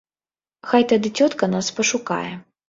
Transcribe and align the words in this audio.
Хай 0.71 0.85
тады 0.93 1.11
цётка 1.19 1.51
нас 1.53 1.71
пашукае. 1.81 2.33